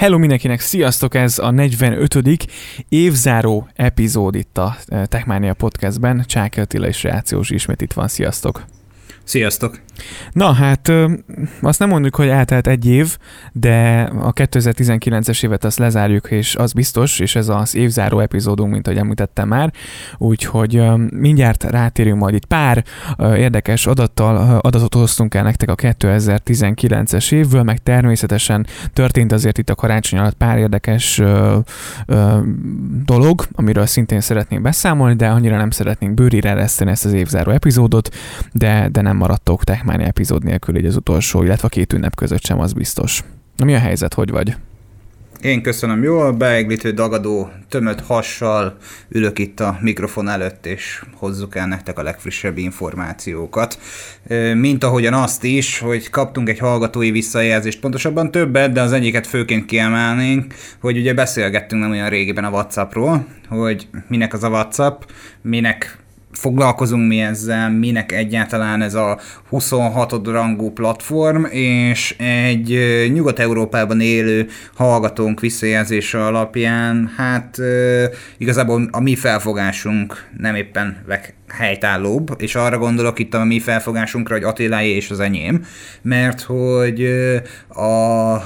[0.00, 1.14] Hello mindenkinek, sziasztok!
[1.14, 2.46] Ez a 45.
[2.88, 6.24] évzáró epizód itt a eh, Techmania Podcastben.
[6.26, 8.64] Csák Attila és Reációs ismét itt van, sziasztok!
[9.26, 9.80] Sziasztok!
[10.32, 10.92] Na hát
[11.60, 13.16] azt nem mondjuk, hogy eltelt egy év,
[13.52, 18.86] de a 2019-es évet azt lezárjuk, és az biztos, és ez az évzáró epizódunk, mint
[18.86, 19.72] ahogy említettem már,
[20.18, 22.84] úgyhogy mindjárt rátérünk majd itt pár
[23.18, 29.74] érdekes adattal, adatot hoztunk el nektek a 2019-es évből, meg természetesen történt azért itt a
[29.74, 31.58] karácsony alatt pár érdekes ö,
[32.06, 32.38] ö,
[33.04, 38.14] dolog, amiről szintén szeretnénk beszámolni, de annyira nem szeretnénk bőrire ereszteni ezt az évzáró epizódot,
[38.52, 42.14] de, de nem nem maradtok Techmania epizód nélkül így az utolsó, illetve a két ünnep
[42.14, 43.24] között sem, az biztos.
[43.64, 44.56] Mi a helyzet, hogy vagy?
[45.40, 48.76] Én köszönöm jól, beeglítő, dagadó, tömött hassal
[49.08, 53.78] ülök itt a mikrofon előtt, és hozzuk el nektek a legfrissebb információkat.
[54.54, 59.64] Mint ahogyan azt is, hogy kaptunk egy hallgatói visszajelzést, pontosabban többet, de az egyiket főként
[59.64, 65.02] kiemelnénk, hogy ugye beszélgettünk nem olyan régiben a WhatsAppról, hogy minek az a WhatsApp,
[65.42, 65.98] minek
[66.36, 70.26] foglalkozunk mi ezzel, minek egyáltalán ez a 26.
[70.26, 72.78] rangú platform, és egy
[73.12, 77.58] Nyugat-Európában élő hallgatónk visszajelzése alapján, hát
[78.38, 81.04] igazából a mi felfogásunk nem éppen
[81.48, 85.64] helytállóbb, és arra gondolok itt a mi felfogásunkra, hogy Attiláé és az enyém,
[86.02, 87.06] mert hogy
[87.68, 88.36] a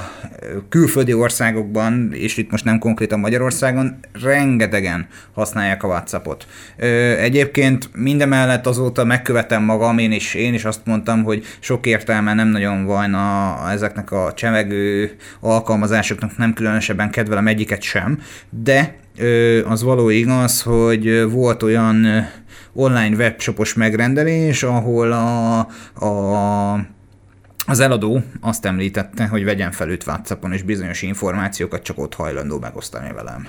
[0.68, 6.46] külföldi országokban, és itt most nem konkrétan Magyarországon, rengetegen használják a WhatsAppot.
[7.20, 12.48] Egyébként mindemellett azóta megkövetem magam, én is, én is azt mondtam, hogy sok értelme nem
[12.48, 18.18] nagyon van a ezeknek a csemegő alkalmazásoknak, nem különösebben kedvelem egyiket sem,
[18.50, 18.96] de
[19.64, 22.06] az való igaz, hogy volt olyan
[22.72, 25.58] online webshopos megrendelés, ahol a,
[26.06, 26.88] a
[27.66, 32.58] az eladó azt említette, hogy vegyen fel őt WhatsAppon, és bizonyos információkat csak ott hajlandó
[32.58, 33.46] megosztani velem.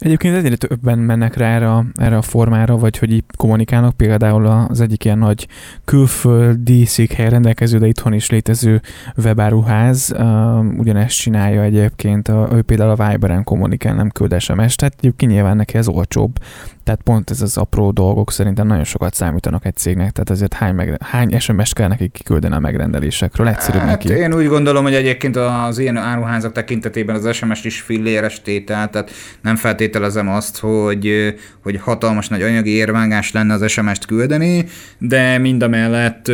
[0.00, 3.96] Egyébként egyre többen mennek rá erre, erre a formára, vagy hogy így kommunikálnak.
[3.96, 5.46] Például az egyik ilyen nagy
[5.84, 8.80] külföldi székhely rendelkező, de itthon is létező
[9.16, 12.28] webáruház uh, ugyanezt csinálja egyébként.
[12.28, 16.38] A, ő például a Viberen kommunikál, nem küld SMS-t, tehát egyébként nyilván neki ez olcsóbb.
[16.84, 20.74] Tehát pont ez az apró dolgok szerintem nagyon sokat számítanak egy cégnek, tehát ezért hány,
[20.74, 24.08] meg, hány SMS-t kell nekik kiküldeni a megrendelésekről, egyszerűbb hát neki.
[24.08, 29.10] Én úgy gondolom, hogy egyébként az ilyen áruházak tekintetében az SMS is filléres tétel, tehát
[29.42, 29.56] nem
[29.90, 34.64] feltételezem azt, hogy, hogy hatalmas nagy anyagi érvágás lenne az SMS-t küldeni,
[34.98, 36.30] de mind a mellett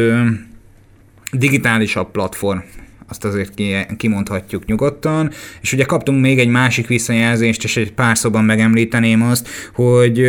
[1.33, 2.59] digitálisabb platform
[3.09, 3.53] azt azért
[3.97, 5.31] kimondhatjuk nyugodtan.
[5.61, 10.23] És ugye kaptunk még egy másik visszajelzést, és egy pár szóban megemlíteném azt, hogy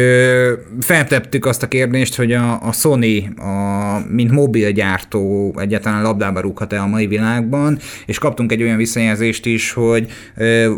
[0.80, 6.88] feltettük azt a kérdést, hogy a, a Sony, a, mint mobilgyártó egyáltalán labdába rúghat-e a
[6.88, 10.08] mai világban, és kaptunk egy olyan visszajelzést is, hogy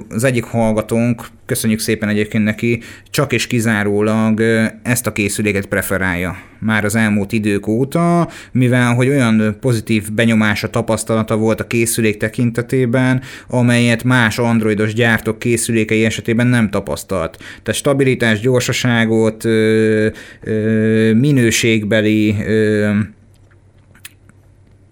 [0.10, 4.42] az egyik hallgatónk köszönjük szépen egyébként neki, csak és kizárólag
[4.84, 11.38] ezt a készüléket preferálja már az elmúlt idők óta, mivel hogy olyan pozitív benyomása, tapasztalata
[11.38, 17.38] volt a készülék tekintetében, amelyet más androidos gyártók készülékei esetében nem tapasztalt.
[17.38, 19.44] Tehát stabilitás, gyorsaságot,
[21.14, 22.36] minőségbeli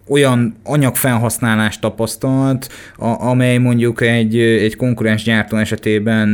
[0.07, 6.29] olyan anyagfelhasználást tapasztalt, a, amely mondjuk egy, egy konkurens gyártó esetében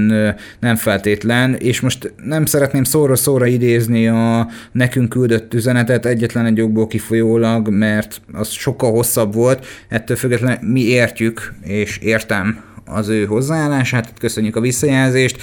[0.59, 6.87] nem feltétlen, és most nem szeretném szóra-szóra idézni a nekünk küldött üzenetet egyetlen egy jogból
[6.87, 14.13] kifolyólag, mert az sokkal hosszabb volt, ettől függetlenül mi értjük, és értem az ő hozzáállását,
[14.19, 15.41] köszönjük a visszajelzést.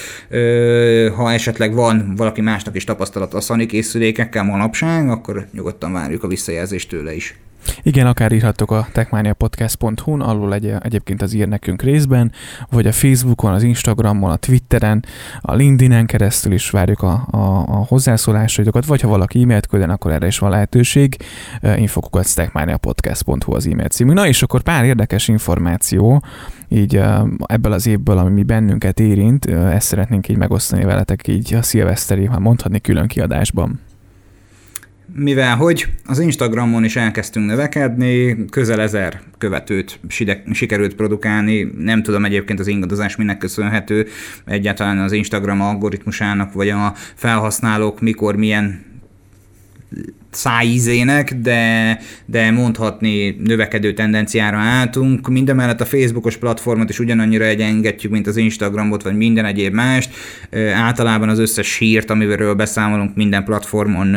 [1.16, 6.28] Ha esetleg van valaki másnak is tapasztalata a Sony készülékekkel manapság, akkor nyugodtan várjuk a
[6.28, 7.34] visszajelzést tőle is.
[7.82, 12.32] Igen, akár írhattok a techmaniapodcast.hu-n, alul egy, egyébként az ír nekünk részben,
[12.70, 15.04] vagy a Facebookon, az Instagramon, a Twitteren,
[15.40, 20.12] a LinkedIn-en keresztül is várjuk a, a, a hozzászólásaitokat, vagy ha valaki e-mailt külden, akkor
[20.12, 21.16] erre is van lehetőség.
[21.76, 24.12] Infokukat techmaniapodcast.hu az e-mail című.
[24.12, 26.22] Na és akkor pár érdekes információ,
[26.68, 27.00] így
[27.46, 32.24] ebből az évből, ami mi bennünket érint, ezt szeretnénk így megosztani veletek így a szilveszteri,
[32.24, 33.80] ha mondhatni külön kiadásban
[35.14, 40.00] mivel hogy az Instagramon is elkezdtünk növekedni, közel ezer követőt
[40.52, 44.06] sikerült produkálni, nem tudom egyébként az ingadozás minek köszönhető,
[44.44, 48.84] egyáltalán az Instagram algoritmusának, vagy a felhasználók mikor milyen
[50.30, 55.28] szájízének, de, de mondhatni növekedő tendenciára álltunk.
[55.28, 60.14] Mindemellett a Facebookos platformot is ugyanannyira egyengetjük, mint az Instagramot, vagy minden egyéb mást.
[60.74, 64.16] Általában az összes hírt, amiről beszámolunk, minden platformon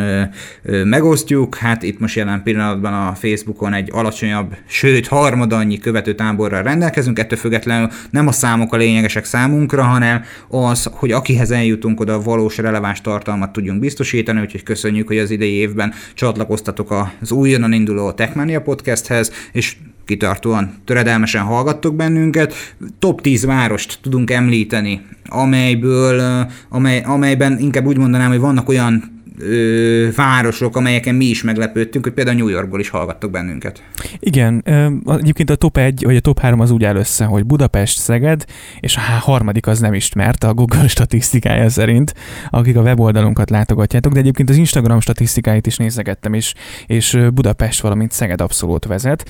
[0.83, 1.56] megosztjuk.
[1.56, 7.38] Hát itt most jelen pillanatban a Facebookon egy alacsonyabb, sőt harmadannyi követő táborral rendelkezünk, ettől
[7.38, 13.01] függetlenül nem a számok a lényegesek számunkra, hanem az, hogy akihez eljutunk, oda valós releváns
[13.01, 19.32] tartalmat tudjunk biztosítani, úgyhogy köszönjük, hogy az idei évben csatlakoztatok az újonnan induló Techmania podcasthez,
[19.52, 22.54] és kitartóan, töredelmesen hallgattok bennünket.
[23.00, 30.08] Top 10 várost tudunk említeni, amelyből, amely, amelyben inkább úgy mondanám, hogy vannak olyan ö,
[30.16, 33.84] városok, amelyeken mi is meglepődtünk, hogy például New Yorkból is hallgattok bennünket.
[34.20, 34.64] Igen,
[35.06, 38.46] egyébként a top 1 vagy a top 3 az úgy áll össze, hogy Budapest, Szeged,
[38.80, 42.14] és a harmadik az nem ismert a Google statisztikája szerint,
[42.50, 46.54] akik a weboldalunkat látogatjátok, de egyébként az Instagram statisztikáit is nézegettem, és,
[46.86, 49.30] és Budapest, valamint Szeged abszolút vezet.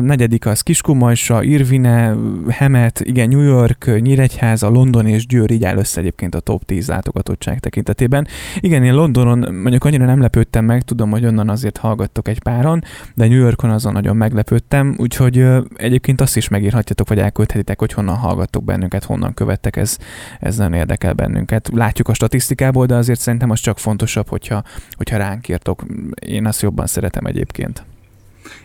[0.00, 2.16] Negyedik az Kiskumajsa, Irvine,
[2.48, 6.88] Hemet, igen, New York, Nyíregyháza, London és Győr így áll össze egyébként a top 10
[6.88, 8.26] látogatottság tekintetében.
[8.60, 12.42] Igen, én London Londonon mondjuk annyira nem lepődtem meg, tudom, hogy onnan azért hallgattok egy
[12.42, 12.82] páron,
[13.14, 15.46] de New Yorkon azon nagyon meglepődtem, úgyhogy
[15.76, 19.98] egyébként azt is megírhatjátok, vagy elküldhetitek, hogy honnan hallgattok bennünket, honnan követtek, ez,
[20.40, 21.70] ez nagyon érdekel bennünket.
[21.72, 24.62] Látjuk a statisztikából, de azért szerintem az csak fontosabb, hogyha,
[24.96, 25.84] hogyha ránk írtok.
[26.26, 27.84] Én azt jobban szeretem egyébként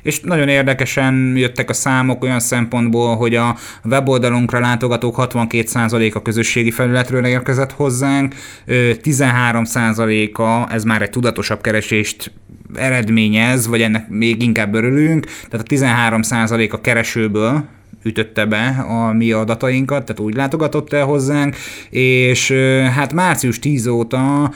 [0.02, 7.26] és nagyon érdekesen jöttek a számok olyan szempontból, hogy a weboldalunkra látogatók 62%-a közösségi felületről
[7.26, 8.36] érkezett hozzánk,
[8.68, 12.32] 13%-a, ez már egy tudatosabb keresést
[12.76, 17.66] eredményez, vagy ennek még inkább örülünk, tehát a 13% a keresőből
[18.04, 21.56] ütötte be a mi adatainkat, tehát úgy látogatott el hozzánk,
[21.90, 22.52] és
[22.96, 24.52] hát március 10 óta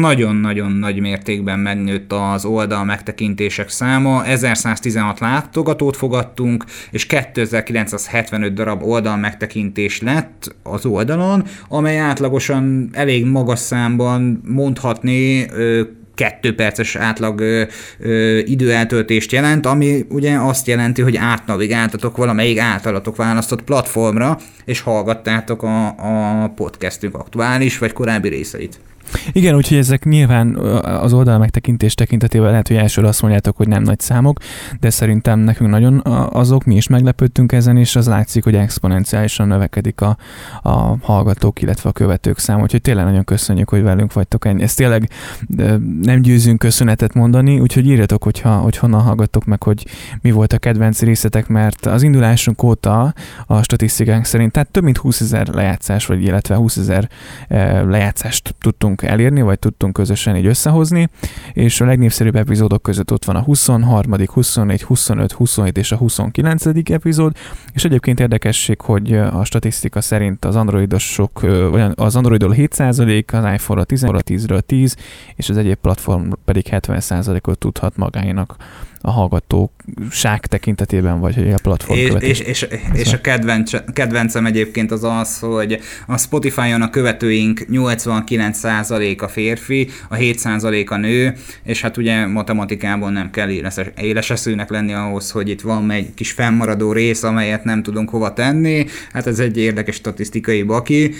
[0.00, 9.16] nagyon-nagyon nagy mértékben megnőtt az oldal megtekintések száma, 1116 látogatót fogadtunk, és 2975 darab oldal
[9.16, 15.46] megtekintés lett az oldalon, amely átlagosan elég magas számban mondhatni
[16.18, 17.62] kettő perces átlag ö,
[17.98, 25.62] ö, időeltöltést jelent, ami ugye azt jelenti, hogy átnavigáltatok valamelyik általatok választott platformra, és hallgattátok
[25.62, 28.80] a, a podcastünk aktuális vagy korábbi részeit.
[29.32, 33.82] Igen, úgyhogy ezek nyilván az oldal megtekintés tekintetében lehet, hogy elsőre azt mondjátok, hogy nem
[33.82, 34.38] nagy számok,
[34.80, 36.00] de szerintem nekünk nagyon
[36.32, 40.16] azok, mi is meglepődtünk ezen, és az látszik, hogy exponenciálisan növekedik a,
[40.62, 44.46] a hallgatók, illetve a követők száma, úgyhogy tényleg nagyon köszönjük, hogy velünk vagytok.
[44.60, 45.10] Ez tényleg
[46.02, 49.86] nem győzünk köszönetet mondani, úgyhogy írjatok, hogyha, hogy honnan hallgattok meg, hogy
[50.22, 53.14] mi volt a kedvenc részletek, mert az indulásunk óta
[53.46, 57.08] a statisztikánk szerint, tehát több mint 20 ezer lejátszás, vagy illetve 20 ezer
[57.84, 61.08] lejátszást tudtunk tudtunk elérni, vagy tudtunk közösen így összehozni,
[61.52, 66.66] és a legnépszerűbb epizódok között ott van a 23., 24, 25, 27 és a 29.
[66.90, 67.36] epizód,
[67.74, 71.40] és egyébként érdekesség, hogy a statisztika szerint az androidosok,
[71.70, 74.96] vagy az androidról 7%, az iPhone-ra 10, 10-ről 10,
[75.36, 78.56] és az egyéb platform pedig 70%-ot tudhat magának
[79.00, 84.90] a hallgatóság tekintetében, vagy hogy a platform és, és, és, és a kedvenc, kedvencem egyébként
[84.90, 91.80] az az, hogy a Spotify-on a követőink 89% a férfi, a 7% a nő, és
[91.80, 93.48] hát ugye matematikában nem kell
[93.96, 98.32] éles eszűnek lenni ahhoz, hogy itt van egy kis fennmaradó rész, amelyet nem tudunk hova
[98.32, 101.14] tenni, hát ez egy érdekes statisztikai baki,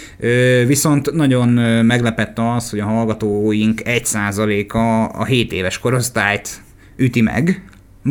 [0.66, 1.48] viszont nagyon
[1.84, 4.78] meglepett az, hogy a hallgatóink 1%-a
[5.20, 6.62] a 7 éves korosztályt
[6.96, 7.62] üti meg,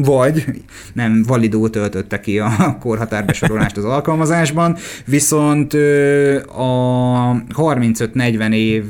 [0.01, 0.45] vagy
[0.93, 5.73] nem validul töltötte ki a korhatárbesorolást az alkalmazásban, viszont
[6.43, 8.83] a 35-40 év,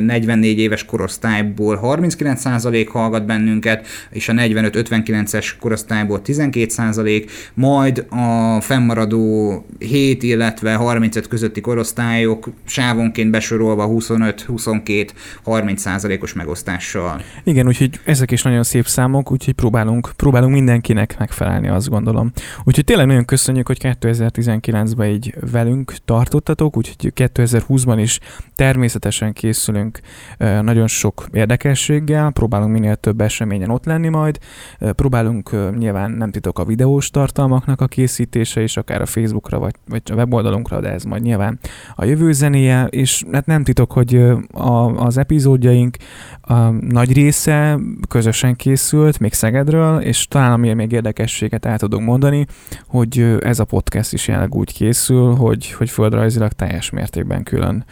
[0.00, 10.22] 44 éves korosztályból 39% hallgat bennünket, és a 45-59-es korosztályból 12%, majd a fennmaradó 7,
[10.22, 17.22] illetve 35 közötti korosztályok sávonként besorolva 25-22-30%-os megosztással.
[17.44, 22.32] Igen, úgyhogy ezek is nagyon szép számok, úgyhogy próbálunk próbálunk, próbálunk mindenkinek megfelelni, azt gondolom.
[22.64, 28.20] Úgyhogy tényleg nagyon köszönjük, hogy 2019-ben így velünk tartottatok, úgyhogy 2020-ban is
[28.54, 30.00] természetesen készülünk
[30.38, 34.38] nagyon sok érdekességgel, próbálunk minél több eseményen ott lenni majd,
[34.78, 40.02] próbálunk nyilván nem titok a videós tartalmaknak a készítése is, akár a Facebookra vagy, vagy
[40.10, 41.58] a weboldalunkra, de ez majd nyilván
[41.94, 44.14] a jövő zenéje, és hát nem titok, hogy
[44.52, 45.96] a, az epizódjaink
[46.40, 52.06] a nagy része közösen készült, még Szegedről, részről, és talán amiért még érdekességet el tudunk
[52.06, 52.46] mondani,
[52.86, 57.84] hogy ez a podcast is jelenleg úgy készül, hogy, hogy földrajzilag teljes mértékben külön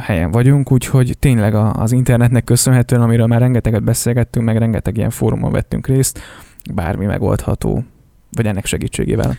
[0.00, 5.52] helyen vagyunk, úgyhogy tényleg az internetnek köszönhetően, amiről már rengeteget beszélgettünk, meg rengeteg ilyen fórumon
[5.52, 6.20] vettünk részt,
[6.74, 7.84] bármi megoldható,
[8.30, 9.36] vagy ennek segítségével.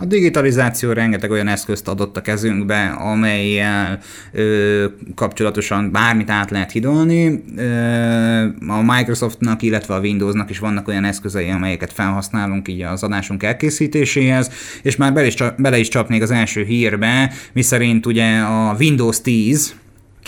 [0.00, 3.98] A digitalizáció rengeteg olyan eszközt adott a kezünkbe, amelyel
[4.32, 7.44] ö, kapcsolatosan bármit át lehet hidolni.
[7.56, 13.42] Ö, a Microsoftnak, illetve a Windowsnak is vannak olyan eszközei, amelyeket felhasználunk így az adásunk
[13.42, 14.50] elkészítéséhez,
[14.82, 19.74] és már bele is, bele is csapnék az első hírbe, miszerint ugye a Windows 10,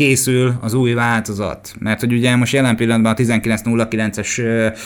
[0.00, 1.75] készül az új változat.
[1.78, 4.83] Mert hogy ugye most jelen pillanatban a 1909-es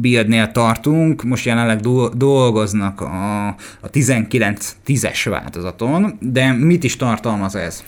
[0.00, 1.80] buildnél tartunk, most jelenleg
[2.16, 3.46] dolgoznak a,
[3.80, 7.84] a 1910-es változaton, de mit is tartalmaz ez?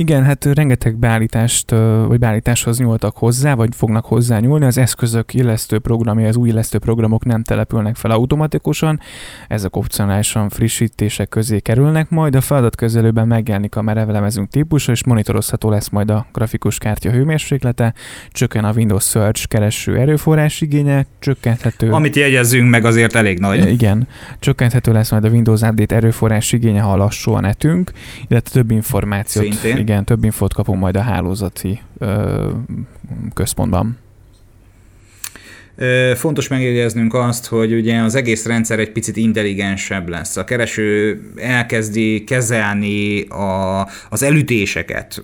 [0.00, 1.70] Igen, hát rengeteg beállítást,
[2.06, 4.64] vagy beállításhoz nyúltak hozzá, vagy fognak hozzá nyúlni.
[4.64, 9.00] Az eszközök illesztő programja, az új illesztő programok nem települnek fel automatikusan,
[9.48, 12.34] ezek opcionálisan frissítések közé kerülnek, majd.
[12.34, 17.94] A feladat közelőben megjelenik a merevelemezünk típusa, és monitorozható lesz majd a grafikus kártya hőmérséklete,
[18.30, 21.90] csökken a Windows Search kereső erőforrás igénye, csökkenthető...
[21.90, 23.72] Amit jegyezzünk meg azért elég nagy.
[23.72, 27.92] Igen, csökkenthető lesz majd a Windows Update erőforrás igénye, ha lassú a netünk,
[28.28, 32.50] illetve több információt Szintén igen, több infót kapunk majd a hálózati ö,
[33.34, 33.98] központban.
[36.14, 40.36] Fontos megjegyeznünk azt, hogy ugye az egész rendszer egy picit intelligensebb lesz.
[40.36, 45.22] A kereső elkezdi kezelni a, az elütéseket.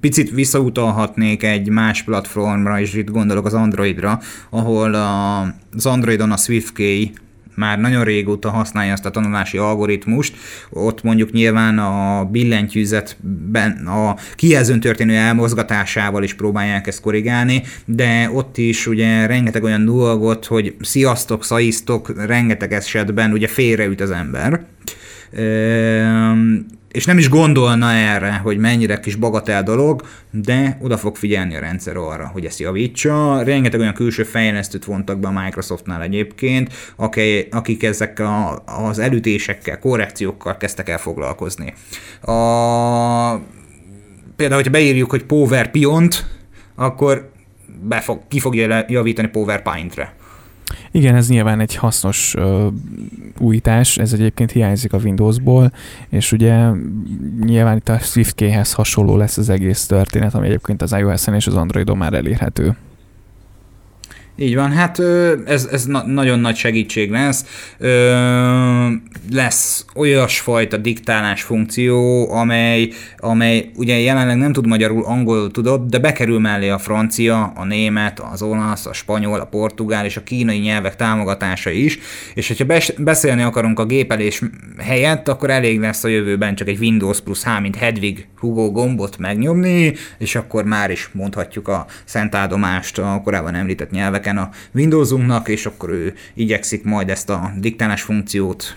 [0.00, 5.40] Picit visszautalhatnék egy más platformra, és itt gondolok az Androidra, ahol a,
[5.72, 7.12] az Androidon a SwiftKey
[7.56, 10.36] már nagyon régóta használja ezt a tanulási algoritmust,
[10.70, 18.58] ott mondjuk nyilván a billentyűzetben a kijelzőn történő elmozgatásával is próbálják ezt korrigálni, de ott
[18.58, 24.60] is ugye rengeteg olyan dolgot, hogy sziasztok, szaisztok, rengeteg esetben ugye félreüt az ember
[26.94, 31.60] és nem is gondolna erre, hogy mennyire kis bagatel dolog, de oda fog figyelni a
[31.60, 33.42] rendszer arra, hogy ezt javítsa.
[33.42, 36.72] Rengeteg olyan külső fejlesztőt vontak be a Microsoftnál egyébként,
[37.50, 38.22] akik ezek
[38.64, 41.74] az elütésekkel, korrekciókkal kezdtek el foglalkozni.
[42.20, 42.32] A,
[44.36, 46.26] például, hogyha beírjuk, hogy Power Piont,
[46.74, 47.30] akkor
[47.82, 50.14] be fog, ki fogja javítani PowerPoint-re.
[50.90, 52.66] Igen, ez nyilván egy hasznos uh,
[53.38, 55.72] újítás, ez egyébként hiányzik a Windowsból,
[56.08, 56.68] és ugye
[57.40, 61.54] nyilván itt a SwiftKey-hez hasonló lesz az egész történet, ami egyébként az iOS-en és az
[61.54, 62.76] Androidon már elérhető.
[64.36, 64.98] Így van, hát
[65.46, 67.44] ez, ez na- nagyon nagy segítség lesz.
[67.78, 68.88] Ö,
[69.32, 76.38] lesz olyasfajta diktálás funkció, amely, amely ugye jelenleg nem tud magyarul, angolul tudod, de bekerül
[76.38, 80.96] mellé a francia, a német, az olasz, a spanyol, a portugál és a kínai nyelvek
[80.96, 81.98] támogatása is,
[82.34, 84.42] és hogyha bes- beszélni akarunk a gépelés
[84.78, 89.18] helyett, akkor elég lesz a jövőben csak egy Windows plusz H, mint Hedvig Hugo gombot
[89.18, 94.50] megnyomni, és akkor már is mondhatjuk a szent áldomást a korábban említett nyelvek nyelveken a
[94.74, 98.76] Windowsunknak, és akkor ő igyekszik majd ezt a diktálás funkciót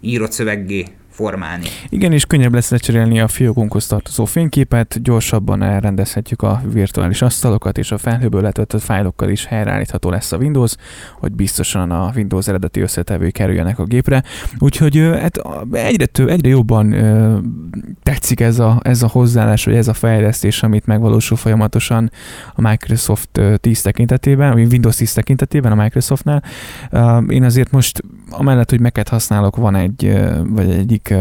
[0.00, 0.86] írott szöveggé
[1.20, 1.66] formálni.
[1.88, 7.92] Igen, és könnyebb lesz lecserélni a fiókunkhoz tartozó fényképet, gyorsabban elrendezhetjük a virtuális asztalokat, és
[7.92, 10.74] a felhőből letöltött fájlokkal is helyreállítható lesz a Windows,
[11.18, 14.22] hogy biztosan a Windows eredeti összetevői kerüljenek a gépre.
[14.58, 15.40] Úgyhogy hát
[15.72, 16.94] egyre, több, egyre jobban
[18.02, 22.10] tetszik ez a, ez a hozzáállás, vagy ez a fejlesztés, amit megvalósul folyamatosan
[22.54, 26.42] a Microsoft 10 tekintetében, vagy Windows 10 tekintetében a Microsoftnál.
[27.28, 31.14] Én azért most amellett, hogy meket használok, van egy, vagy egyik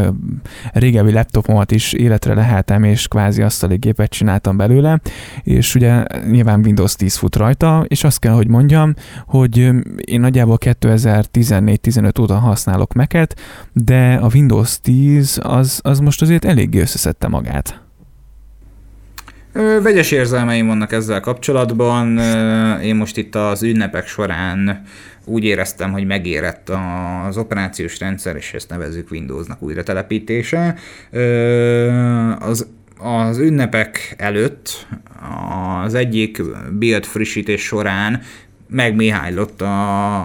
[0.74, 5.02] régebbi laptopomat is életre leheltem, és kvázi asztali gépet csináltam belőle,
[5.44, 8.94] és ugye nyilván Windows 10 fut rajta, és azt kell, hogy mondjam,
[9.26, 9.58] hogy
[10.06, 13.40] én nagyjából 2014-15 óta használok meket,
[13.74, 17.89] de a Windows 10 az, az most azért eléggé összeszedte magát.
[19.82, 22.18] Vegyes érzelmeim vannak ezzel kapcsolatban.
[22.82, 24.82] Én most itt az ünnepek során
[25.26, 26.72] úgy éreztem, hogy megérett
[27.28, 30.76] az operációs rendszer, és ezt nevezzük Windowsnak újra telepítése.
[32.40, 32.68] Az
[33.00, 34.88] az ünnepek előtt
[35.84, 38.22] az egyik build frissítés során
[38.68, 40.20] megmihálylott a,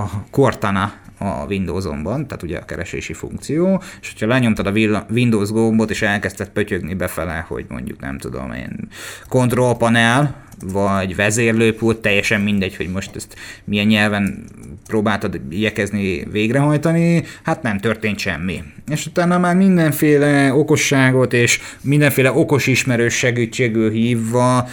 [0.00, 5.90] a Cortana a Windows-onban, tehát ugye a keresési funkció, és hogyha lenyomtad a Windows gombot,
[5.90, 8.88] és elkezdted pötyögni befele, hogy mondjuk nem tudom én,
[9.28, 13.34] control panel, vagy vezérlőpult, teljesen mindegy, hogy most ezt
[13.64, 14.44] milyen nyelven
[14.86, 18.62] próbáltad igyekezni végrehajtani, hát nem történt semmi.
[18.88, 24.68] És utána már mindenféle okosságot és mindenféle okos ismerős segítségül hívva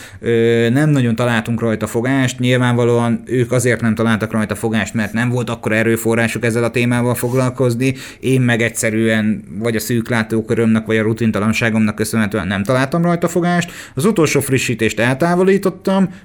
[0.69, 2.39] nem nagyon találtunk rajta fogást.
[2.39, 7.15] Nyilvánvalóan ők azért nem találtak rajta fogást, mert nem volt akkor erőforrásuk ezzel a témával
[7.15, 7.93] foglalkozni.
[8.19, 13.71] Én meg egyszerűen vagy a szűk látókörömnek, vagy a rutintalanságomnak köszönhetően nem találtam rajta fogást.
[13.95, 15.72] Az utolsó frissítést eltávolítottam,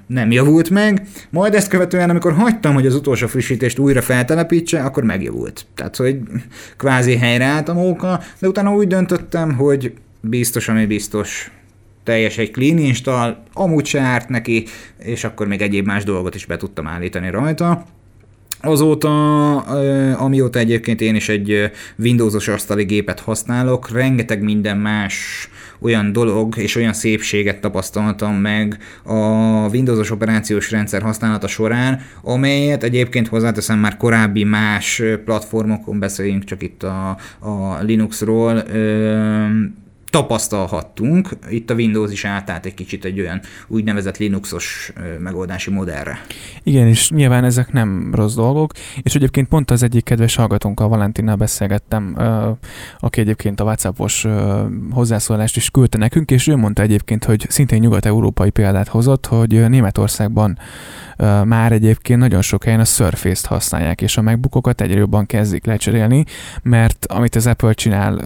[0.07, 5.03] nem javult meg, majd ezt követően, amikor hagytam, hogy az utolsó frissítést újra feltelepítse, akkor
[5.03, 5.65] megjavult.
[5.75, 6.19] Tehát, hogy
[6.77, 11.51] kvázi helyreállt a móka, de utána úgy döntöttem, hogy biztos, ami biztos,
[12.03, 14.65] teljes egy clean install, amúgy se árt neki,
[14.99, 17.85] és akkor még egyéb más dolgot is be tudtam állítani rajta.
[18.61, 19.57] Azóta,
[20.13, 25.49] amióta egyébként én is egy Windowsos asztali gépet használok, rengeteg minden más
[25.81, 29.15] olyan dolog és olyan szépséget tapasztaltam meg a
[29.69, 36.83] Windowsos operációs rendszer használata során, amelyet egyébként hozzáteszem már korábbi más platformokon, beszéljünk csak itt
[36.83, 38.63] a, a Linuxról,
[40.09, 41.29] tapasztalhattunk.
[41.49, 46.21] Itt a Windows is átállt egy kicsit egy olyan úgynevezett Linuxos megoldási modellre.
[46.63, 51.35] Igen, és nyilván ezek nem rossz dolgok, és egyébként pont az egyik kedves hallgatónkkal, Valentinnal
[51.35, 52.17] beszélgettem,
[52.99, 54.27] aki egyébként a WhatsAppos
[54.91, 60.57] hozzászólást is küldte nekünk, és ő mondta egyébként, hogy szintén nyugat-európai példát hozott, hogy Németországban
[61.43, 66.25] már egyébként nagyon sok helyen a Surface-t használják, és a MacBookokat egyre jobban kezdik lecserélni,
[66.61, 68.21] mert amit az Apple csinál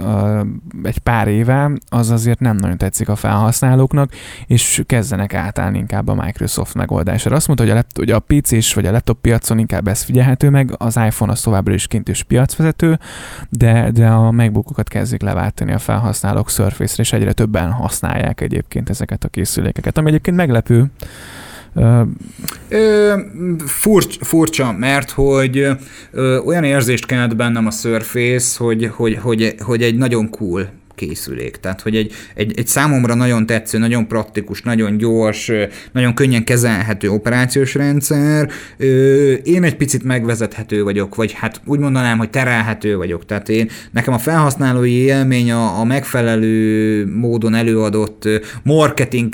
[0.83, 4.11] egy pár éve, az azért nem nagyon tetszik a felhasználóknak,
[4.47, 7.35] és kezdenek átállni inkább a Microsoft megoldásra.
[7.35, 10.49] Azt mondta, hogy a, laptop, hogy a PC-s vagy a laptop piacon inkább ez figyelhető
[10.49, 12.99] meg, az iPhone az továbbra is kint is piacvezető,
[13.49, 19.23] de, de a MacBookokat kezdik leváltani a felhasználók Surface-re, és egyre többen használják egyébként ezeket
[19.23, 20.91] a készülékeket, ami egyébként meglepő,
[22.69, 23.13] Ö,
[23.65, 25.67] furcsa, furcsa, mert hogy
[26.11, 31.57] ö, olyan érzést kelt bennem a Surface, hogy, hogy, hogy, hogy egy nagyon cool készülék.
[31.57, 35.51] Tehát, hogy egy, egy, egy számomra nagyon tetsző, nagyon praktikus, nagyon gyors,
[35.91, 38.49] nagyon könnyen kezelhető operációs rendszer.
[39.43, 43.25] Én egy picit megvezethető vagyok, vagy hát úgy mondanám, hogy terelhető vagyok.
[43.25, 48.27] Tehát én, nekem a felhasználói élmény a, a megfelelő módon előadott
[48.63, 49.33] marketing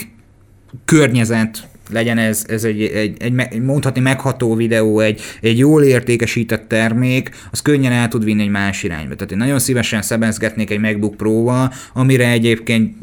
[0.86, 7.30] környezet legyen ez, ez egy, egy, egy, mondhatni megható videó, egy, egy jól értékesített termék,
[7.52, 9.16] az könnyen el tud vinni egy más irányba.
[9.16, 12.96] Tehát én nagyon szívesen szebezgetnék egy MacBook Pro-val, amire egyébként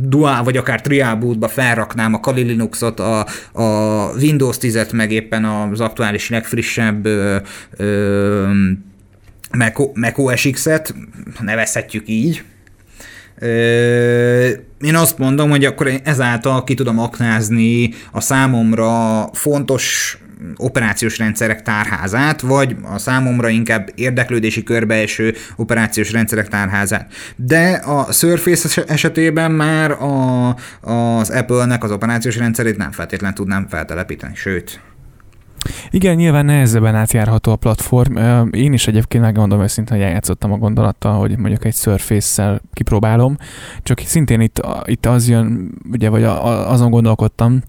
[0.00, 3.64] dual vagy akár trial bootba felraknám a Kali Linuxot, a, a
[4.20, 7.36] Windows 10-et, meg éppen az aktuális legfrissebb ö,
[7.76, 8.48] ö,
[9.56, 10.94] Mac, Mac OS X-et,
[11.40, 12.44] nevezhetjük így,
[14.80, 20.18] én azt mondom, hogy akkor ezáltal ki tudom aknázni a számomra fontos
[20.56, 27.12] operációs rendszerek tárházát, vagy a számomra inkább érdeklődési körbeeső operációs rendszerek tárházát.
[27.36, 30.48] De a Surface esetében már a,
[30.80, 34.80] az Apple-nek az operációs rendszerét nem feltétlenül tudnám feltelepíteni, sőt,
[35.90, 38.16] igen, nyilván nehezebben átjárható a platform.
[38.50, 43.36] Én is egyébként megmondom őszintén, hogy eljátszottam a gondolattal, hogy mondjuk egy Surface-szel kipróbálom,
[43.82, 47.62] csak szintén itt, itt az jön, ugye, vagy azon gondolkodtam,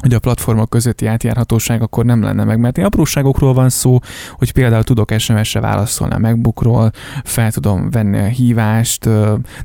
[0.00, 3.98] hogy a platformok közötti átjárhatóság akkor nem lenne meg, mert apróságokról van szó,
[4.32, 6.90] hogy például tudok SMS-re válaszolni a MacBookról,
[7.24, 9.08] fel tudom venni a hívást,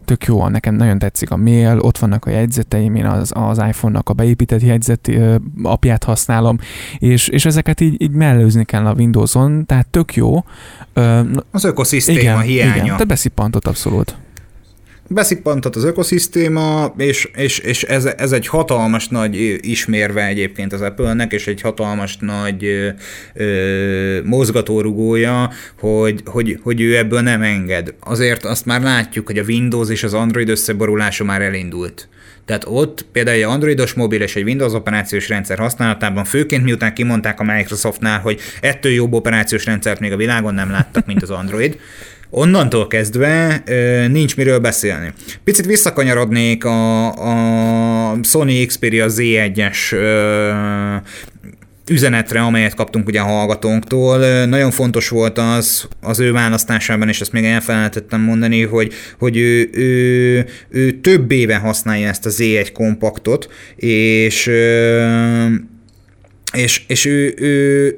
[0.05, 4.09] tök jó, nekem nagyon tetszik a mail, ott vannak a jegyzeteim, én az, az iPhone-nak
[4.09, 5.11] a beépített jegyzet
[5.63, 6.57] apját használom,
[6.97, 10.43] és, és ezeket így, így mellőzni kell a Windows-on, tehát tök jó.
[11.51, 12.75] Az ökoszisztéma igen, hiánya.
[12.75, 14.15] Igen, tehát beszippantott abszolút
[15.07, 21.31] beszippantott az ökoszisztéma, és, és, és ez, ez egy hatalmas nagy ismérve egyébként az Apple-nek,
[21.31, 22.93] és egy hatalmas nagy
[23.33, 27.93] ö, mozgatórugója, hogy, hogy, hogy ő ebből nem enged.
[27.99, 32.07] Azért azt már látjuk, hogy a Windows és az Android összeborulása már elindult.
[32.45, 37.39] Tehát ott például egy androidos mobil és egy Windows operációs rendszer használatában, főként miután kimondták
[37.39, 41.79] a Microsoftnál, hogy ettől jobb operációs rendszert még a világon nem láttak, mint az Android,
[42.35, 43.63] onnantól kezdve
[44.07, 45.13] nincs miről beszélni.
[45.43, 47.07] Picit visszakanyarodnék a,
[48.09, 49.95] a Sony Xperia Z1-es
[51.89, 54.45] üzenetre, amelyet kaptunk ugye a hallgatónktól.
[54.45, 59.69] Nagyon fontos volt az az ő választásában, és ezt még elfelejtettem mondani, hogy, hogy ő,
[59.73, 64.51] ő, ő több éve használja ezt a Z1 kompaktot, és
[66.53, 67.97] és, és ő, ő,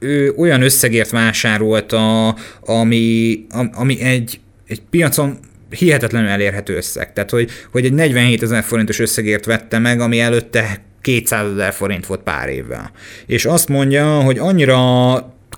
[0.00, 2.28] ő olyan összegért vásárolta,
[2.60, 5.38] ami, ami egy, egy piacon
[5.70, 7.12] hihetetlenül elérhető összeg.
[7.12, 12.06] Tehát, hogy, hogy egy 47 ezer forintos összegért vette meg, ami előtte 200 ezer forint
[12.06, 12.90] volt pár évvel.
[13.26, 14.78] És azt mondja, hogy annyira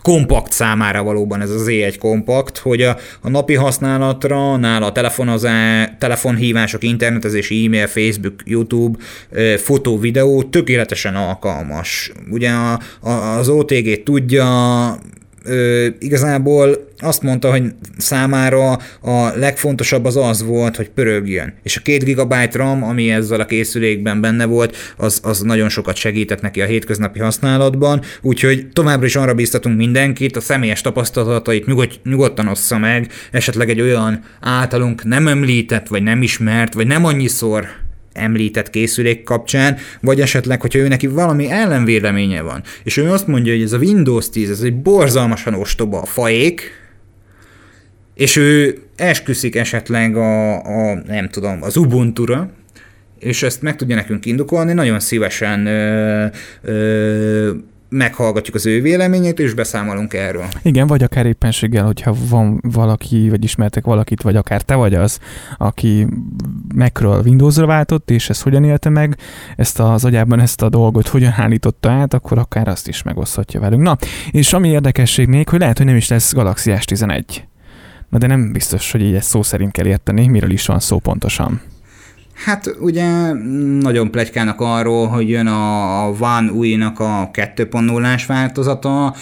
[0.02, 5.86] kompakt számára valóban ez az E1 kompakt, hogy a, a napi használatra, nála a telefonozá,
[5.98, 8.98] telefonhívások, internetezés, e-mail, Facebook, YouTube,
[9.56, 12.12] fotó, videó tökéletesen alkalmas.
[12.30, 14.98] Ugye a, a, az OTG tudja,
[15.44, 17.64] ö, igazából azt mondta, hogy
[17.98, 21.54] számára a legfontosabb az az volt, hogy pörögjön.
[21.62, 25.96] És a 2 GB RAM, ami ezzel a készülékben benne volt, az, az nagyon sokat
[25.96, 32.00] segített neki a hétköznapi használatban, úgyhogy továbbra is arra bíztatunk mindenkit, a személyes tapasztalatait nyugod,
[32.04, 37.66] nyugodtan ossza meg, esetleg egy olyan általunk nem említett, vagy nem ismert, vagy nem annyiszor
[38.12, 43.52] említett készülék kapcsán, vagy esetleg, hogyha ő neki valami ellenvéleménye van, és ő azt mondja,
[43.52, 46.70] hogy ez a Windows 10, ez egy borzalmasan ostoba a faék,
[48.14, 52.50] és ő esküszik esetleg a, a nem tudom, az Ubuntu-ra,
[53.18, 56.26] és ezt meg tudja nekünk indokolni, nagyon szívesen ö,
[56.62, 57.50] ö,
[57.92, 60.44] meghallgatjuk az ő véleményét, és beszámolunk erről.
[60.62, 65.18] Igen, vagy akár éppenséggel, hogyha van valaki, vagy ismertek valakit, vagy akár te vagy az,
[65.58, 66.06] aki
[66.74, 69.16] Macről Windowsra váltott, és ezt hogyan élte meg,
[69.56, 73.82] ezt az agyában ezt a dolgot hogyan állította át, akkor akár azt is megoszthatja velünk.
[73.82, 73.96] Na,
[74.30, 77.22] és ami érdekesség még, hogy lehet, hogy nem is lesz Galaxy S11.
[78.08, 80.98] Na de nem biztos, hogy így ezt szó szerint kell érteni, miről is van szó
[80.98, 81.60] pontosan.
[82.44, 83.32] Hát ugye
[83.80, 89.14] nagyon plegykának arról, hogy jön a One UI-nak a 2.0-ás változata,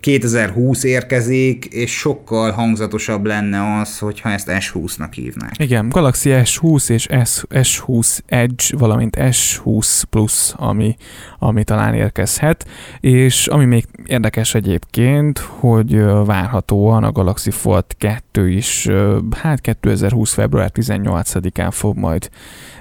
[0.00, 5.54] 2020 érkezik, és sokkal hangzatosabb lenne az, hogyha ezt S20-nak hívnák.
[5.58, 10.96] Igen, Galaxy S20 és S, S20 Edge, valamint S20 Plus, ami,
[11.42, 12.68] ami talán érkezhet,
[13.00, 18.88] és ami még érdekes egyébként, hogy várhatóan a Galaxy Fold 2 is,
[19.30, 20.32] hát 2020.
[20.32, 22.30] február 18-án fog majd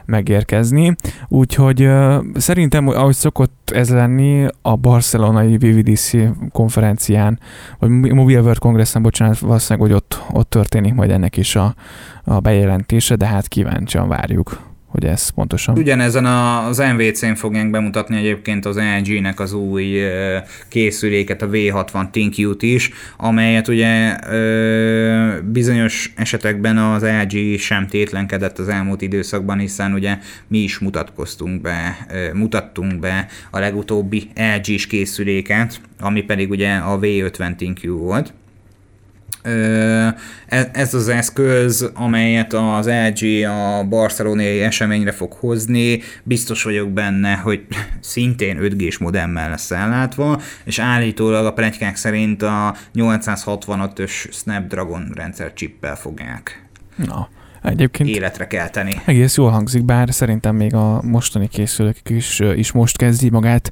[0.05, 0.95] megérkezni.
[1.27, 1.89] Úgyhogy
[2.33, 6.11] szerintem, ahogy szokott ez lenni, a barcelonai VVDC
[6.51, 7.39] konferencián,
[7.79, 11.75] vagy Mobile World Congressen, bocsánat, valószínűleg, hogy ott, ott történik majd ennek is a,
[12.23, 15.77] a bejelentése, de hát kíváncsian várjuk hogy ez pontosan.
[15.77, 20.01] Ugyanezen az MVC-n fogják bemutatni egyébként az LG-nek az új
[20.67, 24.15] készüléket, a V60 ThinQ-t is, amelyet ugye
[25.43, 32.07] bizonyos esetekben az LG sem tétlenkedett az elmúlt időszakban, hiszen ugye mi is mutatkoztunk be,
[32.33, 38.33] mutattunk be a legutóbbi LG-s készüléket, ami pedig ugye a V50 ThinQ volt.
[39.41, 40.15] E,
[40.71, 47.65] ez az eszköz, amelyet az LG a barcelonai eseményre fog hozni, biztos vagyok benne, hogy
[47.99, 55.95] szintén 5G-s modemmel lesz ellátva, és állítólag a plegykák szerint a 865-ös Snapdragon rendszer chippel
[55.95, 56.63] fogják.
[56.95, 57.29] Na.
[57.63, 59.01] Egyébként életre kelteni.
[59.05, 63.71] Egész jól hangzik, bár szerintem még a mostani készülők is, is most kezdi magát,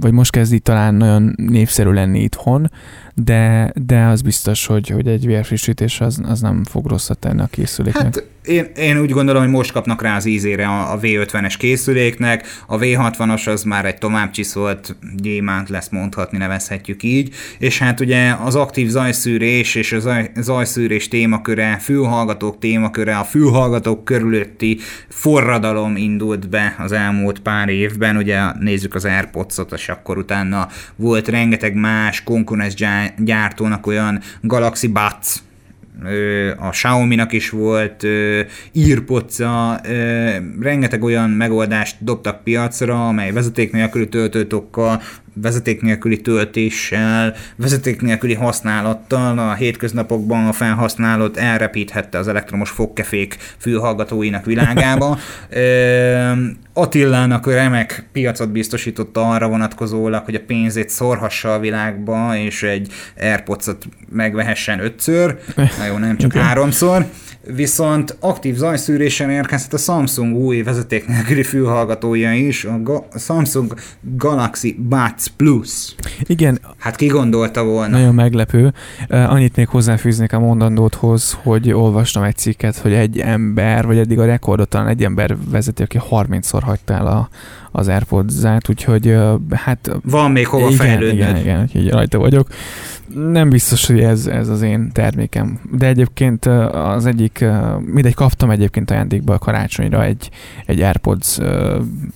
[0.00, 2.70] vagy most kezdi talán nagyon népszerű lenni itthon,
[3.14, 7.48] de, de az biztos, hogy, hogy egy vérfrissítés az, az nem fog rosszat tenni a
[7.50, 8.02] készüléknek.
[8.02, 12.46] Hát én, én úgy gondolom, hogy most kapnak rá az ízére a, a V50-es készüléknek,
[12.66, 18.34] a V60-as az már egy tovább csiszolt gyémánt lesz mondhatni, nevezhetjük így, és hát ugye
[18.44, 26.48] az aktív zajszűrés és a zaj, zajszűrés témaköre, fülhallgatók témaköre, a fülhallgatók körülötti forradalom indult
[26.48, 32.22] be az elmúlt pár évben, ugye nézzük az AirPods-ot, és akkor utána volt rengeteg más
[32.22, 32.74] konkurens
[33.18, 35.42] gyártónak olyan Galaxy Buds,
[36.58, 38.06] a Xiaomi-nak is volt
[38.72, 39.80] írpocca,
[40.60, 45.02] rengeteg olyan megoldást dobtak piacra, amely vezeték nélküli töltőtokkal,
[45.34, 54.44] vezeték nélküli töltéssel, vezeték nélküli használattal a hétköznapokban a felhasználót elrepíthette az elektromos fogkefék fülhallgatóinak
[54.44, 55.18] világába.
[56.74, 63.84] Attilának remek piacot biztosította arra vonatkozólag, hogy a pénzét szorhassa a világba, és egy Airpods-ot
[64.08, 65.38] megvehessen ötször,
[65.78, 67.06] na jó, nem csak háromszor,
[67.46, 74.76] viszont aktív zajszűrésen érkezett a Samsung új vezeték nélküli fülhallgatója is, a, Ga- Samsung Galaxy
[74.78, 75.94] Buds Plus.
[76.22, 76.60] Igen.
[76.78, 77.98] Hát ki gondolta volna?
[77.98, 78.72] Nagyon meglepő.
[79.08, 84.24] Annyit még hozzáfűznék a mondandóthoz, hogy olvastam egy cikket, hogy egy ember, vagy eddig a
[84.24, 87.28] rekordot talán egy ember vezeti, aki 30-szor hagyta el a,
[87.72, 89.16] az AirPods-át, úgyhogy
[89.50, 89.90] hát...
[90.04, 91.14] Van még hova igen, fejlődned.
[91.14, 92.48] Igen, igen, úgyhogy rajta vagyok.
[93.14, 95.60] Nem biztos, hogy ez, ez az én termékem.
[95.72, 97.44] De egyébként az egyik,
[97.84, 100.30] mindegy, kaptam egyébként ajándékba a karácsonyra egy,
[100.66, 101.38] egy AirPods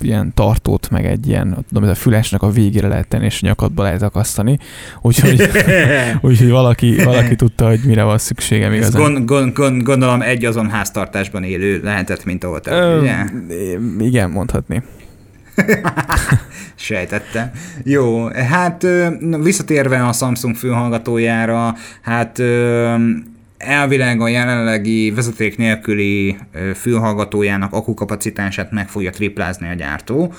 [0.01, 3.83] ilyen tartót, meg egy ilyen, tudom, ez a fülesnek a végére lehet tenni, és nyakadba
[3.83, 4.59] lehet akasztani.
[5.03, 5.51] Úgyhogy,
[6.29, 9.03] úgyhogy valaki, valaki tudta, hogy mire van szükségem igazán.
[9.03, 13.15] Gond, gond, gond, gondolom egy azon háztartásban élő lehetett, mint ahol te, ugye?
[13.99, 14.83] Igen, mondhatni.
[16.75, 17.51] Sejtettem.
[17.85, 18.87] Jó, hát
[19.43, 22.43] visszatérve a Samsung fülhallgatójára, hát
[23.59, 26.37] elvileg a jelenlegi vezeték nélküli
[26.75, 30.33] fülhallgatójának akukapacitását meg fogja triplázni a gyártó,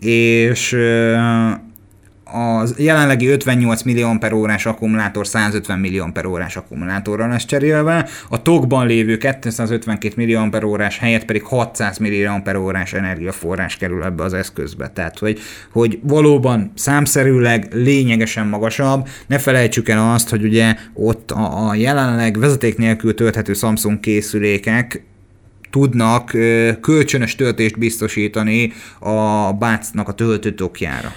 [0.00, 0.76] és
[2.34, 4.32] az jelenlegi 58 millió per
[4.64, 11.24] akkumulátor 150 millió per órás akkumulátorra lesz cserélve, a tokban lévő 252 millió per helyett
[11.24, 12.56] pedig 600 millió per
[12.92, 14.88] energiaforrás kerül ebbe az eszközbe.
[14.88, 15.40] Tehát, hogy,
[15.72, 19.08] hogy valóban számszerűleg lényegesen magasabb.
[19.26, 25.02] Ne felejtsük el azt, hogy ugye ott a, a jelenleg vezeték nélkül tölthető Samsung készülékek
[25.70, 26.36] tudnak
[26.80, 31.12] kölcsönös töltést biztosítani a bácnak a töltőtokjára.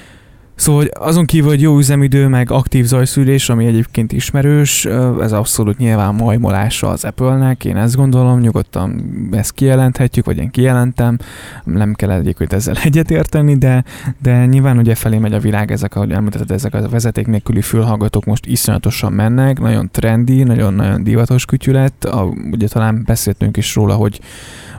[0.58, 4.86] Szóval azon kívül, hogy jó üzemidő, meg aktív zajszűrés, ami egyébként ismerős,
[5.22, 11.18] ez abszolút nyilván majmolása az Apple-nek, én ezt gondolom, nyugodtan ezt kijelenthetjük, vagy én kijelentem,
[11.64, 13.84] nem kell egyébként ezzel egyetérteni, de,
[14.22, 18.26] de nyilván ugye felé megy a világ, ezek, ahogy említetted, ezek a vezeték nélküli fülhallgatók
[18.26, 24.20] most iszonyatosan mennek, nagyon trendi, nagyon-nagyon divatos kütyület, a, ugye talán beszéltünk is róla, hogy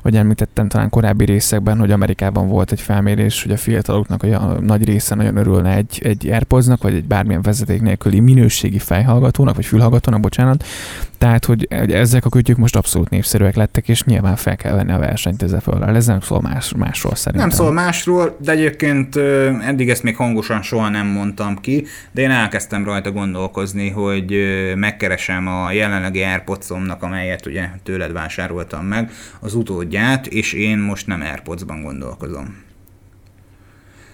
[0.09, 4.85] vagy említettem talán korábbi részekben, hogy Amerikában volt egy felmérés, hogy a fiataloknak a nagy
[4.85, 10.21] része nagyon örülne egy, egy AirPods-nak, vagy egy bármilyen vezeték nélküli minőségi fejhallgatónak, vagy fülhallgatónak,
[10.21, 10.64] bocsánat.
[11.18, 14.98] Tehát, hogy, ezek a kütyük most abszolút népszerűek lettek, és nyilván fel kell venni a
[14.98, 15.85] versenyt ezzel föl.
[15.85, 17.48] Ez nem szól más, másról szerintem.
[17.48, 19.16] Nem szól másról, de egyébként
[19.66, 24.37] eddig ezt még hangosan soha nem mondtam ki, de én elkezdtem rajta gondolkozni, hogy
[24.76, 31.20] megkeresem a jelenlegi airpods amelyet ugye tőled vásároltam meg, az utódját, és én most nem
[31.20, 32.66] AirPods-ban gondolkozom.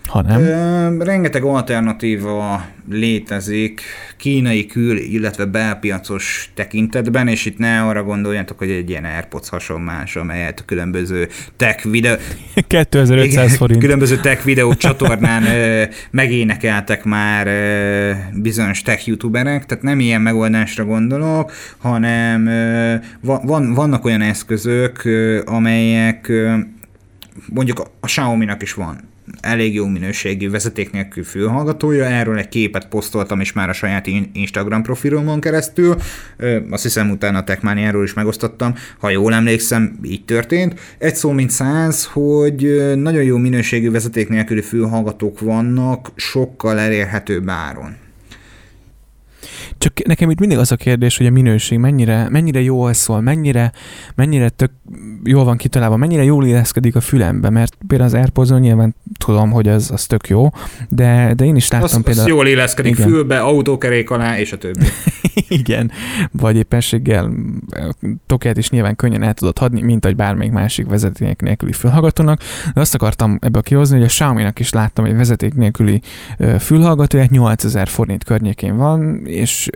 [0.08, 0.40] Ha nem?
[0.42, 3.80] Ö, rengeteg alternatíva létezik
[4.16, 10.16] kínai kül, illetve belpiacos tekintetben, és itt ne arra gondoljatok, hogy egy ilyen AirPods hasonlás,
[10.16, 12.14] amelyet különböző tech videó...
[12.66, 13.80] 2500 forint.
[13.80, 20.84] Különböző tech videó csatornán ö, megénekeltek már ö, bizonyos tech youtuberek, tehát nem ilyen megoldásra
[20.84, 26.54] gondolok, hanem ö, van, vannak olyan eszközök, ö, amelyek ö,
[27.48, 32.88] mondjuk a, a Xiaomi-nak is van elég jó minőségű vezeték nélkül fülhallgatója, erről egy képet
[32.88, 35.96] posztoltam is már a saját Instagram profilomon keresztül,
[36.70, 40.80] azt hiszem utána a Techmaniáról is megosztottam, ha jól emlékszem, így történt.
[40.98, 47.96] Egy szó mint száz, hogy nagyon jó minőségű vezeték nélküli fülhallgatók vannak, sokkal elérhetőbb áron.
[49.78, 53.72] Csak nekem itt mindig az a kérdés, hogy a minőség mennyire, mennyire jól szól, mennyire,
[54.14, 54.70] mennyire tök
[55.24, 59.68] jól van kitalálva, mennyire jól illeszkedik a fülembe, mert például az airpods nyilván tudom, hogy
[59.68, 60.50] az, az tök jó,
[60.88, 62.26] de, de én is láttam az, például...
[62.26, 63.08] Az jól illeszkedik igen.
[63.08, 64.86] fülbe, autókerék alá, és a többi.
[65.48, 65.90] igen,
[66.32, 67.32] vagy éppenséggel
[68.26, 72.40] tokját is nyilván könnyen el tudod hadni, mint egy bármelyik másik vezeték nélküli fülhallgatónak,
[72.74, 76.00] de azt akartam ebből kihozni, hogy a Xiaomi-nak is láttam egy vezeték nélküli
[76.58, 79.68] fülhallgatóját, 8000 forint környékén van, és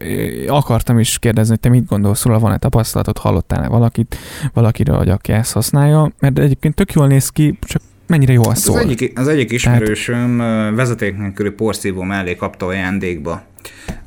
[0.47, 4.17] akartam is kérdezni, hogy te mit gondolsz róla, van-e tapasztalatod, hallottál-e valakit,
[4.53, 8.57] valakiről, hogy aki ezt használja, mert egyébként tök jól néz ki, csak mennyire jól hát
[8.57, 8.77] szól.
[8.77, 10.75] Az egyik, az egyik ismerősöm Tehát...
[10.75, 13.43] vezeték nélküli porszívó mellé kapta ajándékba.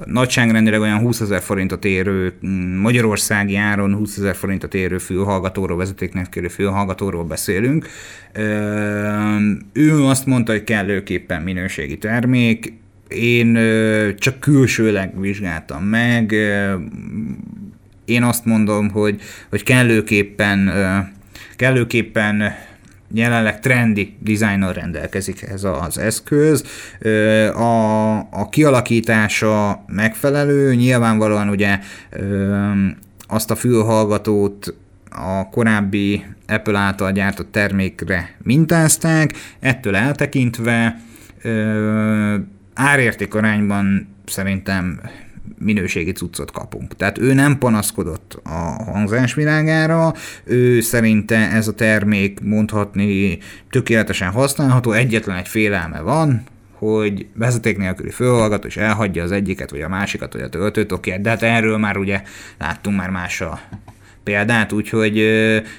[0.05, 2.33] Nagyságrendileg olyan 20 ezer forintot érő,
[2.81, 7.87] Magyarországi áron 20 ezer forintot érő fülhallgatóról, vezeték nélküli fülhallgatóról beszélünk.
[9.73, 12.73] Ő azt mondta, hogy kellőképpen minőségi termék,
[13.15, 13.57] én
[14.17, 16.35] csak külsőleg vizsgáltam meg,
[18.05, 20.71] én azt mondom, hogy, hogy kellőképpen,
[21.55, 22.53] kellőképpen
[23.13, 26.63] jelenleg trendi dizájnnal rendelkezik ez az eszköz.
[27.55, 31.79] A, a kialakítása megfelelő, nyilvánvalóan ugye
[33.27, 34.73] azt a fülhallgatót
[35.09, 41.01] a korábbi Apple által gyártott termékre mintázták, ettől eltekintve
[42.73, 45.01] árérték arányban szerintem
[45.57, 46.95] minőségi cuccot kapunk.
[46.95, 53.37] Tehát ő nem panaszkodott a hangzás világára, ő szerinte ez a termék mondhatni
[53.69, 59.81] tökéletesen használható, egyetlen egy félelme van, hogy vezeték nélküli főhallgató, és elhagyja az egyiket, vagy
[59.81, 62.21] a másikat, vagy a töltőtokját, de hát erről már ugye
[62.57, 63.59] láttunk már más a
[64.23, 65.19] példát, úgyhogy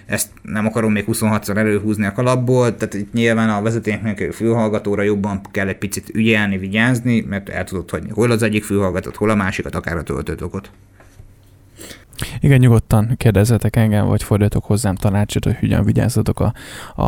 [0.06, 5.40] ezt nem akarom még 26-szor előhúzni a kalapból, tehát itt nyilván a vezetéknek fülhallgatóra jobban
[5.50, 9.34] kell egy picit ügyelni, vigyázni, mert el tudod hagyni hol az egyik fülhallgatót, hol a
[9.34, 10.70] másikat, akár a töltőtokot.
[12.40, 16.52] Igen, nyugodtan kérdezzetek engem, vagy fordítok hozzám tanácsot, hogy hogyan vigyázzatok a,
[16.96, 17.02] a,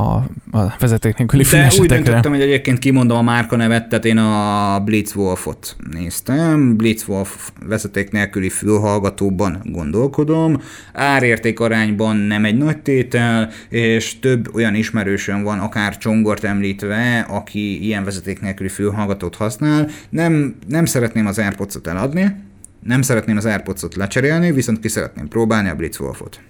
[0.50, 4.80] a vezeték nélküli De úgy döntöttem, hogy egyébként kimondom a márka nevet, tehát én a
[4.80, 6.76] Blitzwolfot néztem.
[6.76, 10.60] Blitzwolf vezeték nélküli fülhallgatóban gondolkodom.
[10.92, 17.84] Árérték arányban nem egy nagy tétel, és több olyan ismerősön van, akár Csongort említve, aki
[17.84, 19.88] ilyen vezeték nélküli fülhallgatót használ.
[20.08, 22.34] Nem, nem szeretném az AirPods-ot eladni,
[22.84, 26.40] nem szeretném az AirPods-ot lecserélni, viszont ki szeretném próbálni a Blitzwolfot.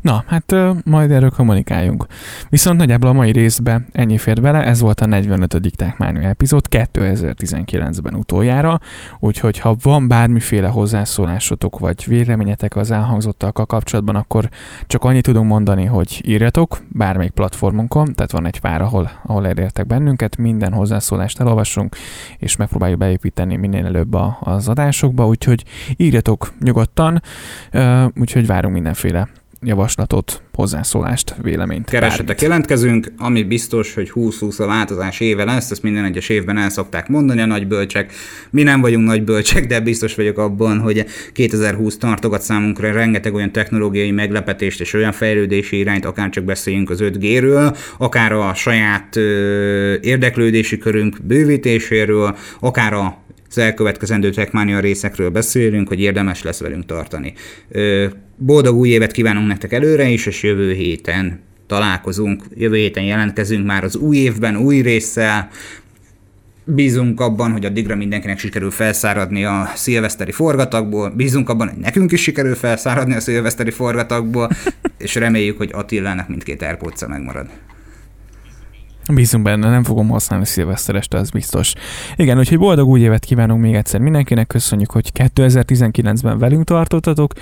[0.00, 2.06] Na, hát majd erről kommunikáljunk.
[2.48, 5.56] Viszont nagyjából a mai részbe ennyi fér bele, ez volt a 45.
[5.76, 8.80] Tákmányú epizód 2019-ben utoljára,
[9.18, 14.48] úgyhogy ha van bármiféle hozzászólásotok vagy véleményetek az elhangzottakkal kapcsolatban, akkor
[14.86, 19.86] csak annyit tudunk mondani, hogy írjatok bármelyik platformunkon, tehát van egy pár, ahol, ahol elértek
[19.86, 21.96] bennünket, minden hozzászólást elolvasunk,
[22.38, 25.64] és megpróbáljuk beépíteni minél előbb a, az adásokba, úgyhogy
[25.96, 27.22] írjatok nyugodtan,
[28.14, 29.28] úgyhogy várunk mindenféle
[29.62, 31.88] javaslatot, hozzászólást, véleményt.
[31.88, 32.42] Keresetek, bármit.
[32.42, 37.08] jelentkezünk, ami biztos, hogy 20-20 a változás éve lesz, ezt minden egyes évben el szokták
[37.08, 38.12] mondani a nagybölcsek.
[38.50, 44.10] Mi nem vagyunk nagybölcsek, de biztos vagyok abban, hogy 2020 tartogat számunkra rengeteg olyan technológiai
[44.10, 50.78] meglepetést és olyan fejlődési irányt, akár csak beszéljünk az 5G-ről, akár a saját ö, érdeklődési
[50.78, 57.34] körünk bővítéséről, akár a az elkövetkezendő Techmania részekről beszélünk, hogy érdemes lesz velünk tartani.
[58.38, 63.84] Boldog új évet kívánunk nektek előre is, és jövő héten találkozunk, jövő héten jelentkezünk már
[63.84, 65.50] az új évben, új résszel,
[66.70, 72.22] Bízunk abban, hogy addigra mindenkinek sikerül felszáradni a szilveszteri forgatagból, bízunk abban, hogy nekünk is
[72.22, 74.50] sikerül felszáradni a szilveszteri forgatagból,
[74.98, 77.46] és reméljük, hogy Attilának mindkét airpods megmarad.
[79.14, 81.72] Bízunk benne, nem fogom használni szilveszter este, az biztos.
[82.16, 87.32] Igen, úgyhogy boldog új évet kívánunk még egyszer mindenkinek, köszönjük, hogy 2019-ben velünk tartottatok,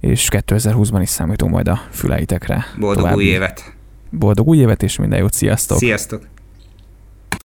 [0.00, 2.66] és 2020-ban is számítunk majd a füleitekre.
[2.78, 3.24] Boldog További.
[3.24, 3.74] új évet!
[4.10, 5.78] Boldog új évet, és minden jót, sziasztok!
[5.78, 6.33] Sziasztok!